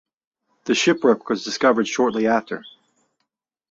[0.65, 2.63] The shipwreck was discovered shortly after.